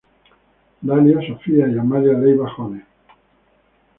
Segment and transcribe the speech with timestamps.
[0.81, 2.83] Dahlia, Sofia y Amalia Leyva Jones.